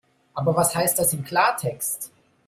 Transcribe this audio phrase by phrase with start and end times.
[0.33, 2.11] Aber was heißt das im Klartext?